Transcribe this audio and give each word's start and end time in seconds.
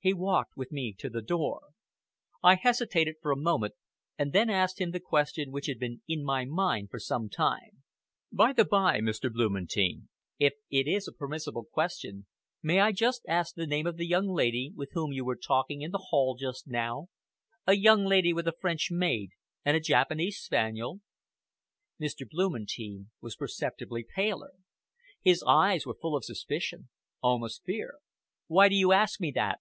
He 0.00 0.12
walked 0.12 0.56
with 0.56 0.72
me 0.72 0.96
to 0.98 1.08
the 1.08 1.22
door. 1.22 1.60
I 2.42 2.56
hesitated 2.56 3.14
for 3.22 3.30
a 3.30 3.36
moment, 3.36 3.74
and 4.18 4.32
then 4.32 4.50
asked 4.50 4.80
him 4.80 4.90
the 4.90 4.98
question 4.98 5.52
which 5.52 5.66
had 5.66 5.78
been 5.78 6.02
in 6.08 6.24
my 6.24 6.44
mind 6.44 6.90
for 6.90 6.98
some 6.98 7.28
time. 7.28 7.84
"By 8.32 8.52
the 8.52 8.64
bye, 8.64 8.98
Mr. 8.98 9.30
Blumentein," 9.30 10.08
I 10.08 10.08
said, 10.08 10.08
"if 10.40 10.52
it 10.70 10.88
is 10.88 11.06
a 11.06 11.12
permissible 11.12 11.62
question, 11.62 12.26
may 12.60 12.80
I 12.80 12.92
ask 13.28 13.54
the 13.54 13.66
name 13.68 13.86
of 13.86 13.96
the 13.96 14.06
young 14.08 14.26
lady 14.26 14.72
with 14.74 14.90
whom 14.94 15.12
you 15.12 15.24
were 15.24 15.36
talking 15.36 15.82
in 15.82 15.92
the 15.92 16.06
hall 16.10 16.34
just 16.34 16.66
now 16.66 17.06
a 17.64 17.74
young 17.74 18.04
lady 18.04 18.32
with 18.32 18.48
a 18.48 18.56
French 18.60 18.88
maid 18.90 19.30
and 19.64 19.76
a 19.76 19.80
Japanese 19.86 20.40
spaniel?" 20.40 21.00
Mr. 22.00 22.28
Blumentein 22.28 23.10
was 23.20 23.36
perceptibly 23.36 24.02
paler. 24.02 24.54
His 25.22 25.44
eyes 25.46 25.86
were 25.86 25.94
full 26.02 26.16
of 26.16 26.24
suspicion, 26.24 26.88
almost 27.22 27.62
fear. 27.62 27.98
"Why 28.48 28.68
do 28.68 28.74
you 28.74 28.90
ask 28.90 29.20
me 29.20 29.30
that?" 29.36 29.50